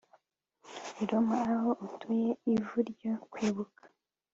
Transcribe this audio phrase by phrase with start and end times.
[1.01, 3.83] I Roma aho utuye ivu ryo kwibuka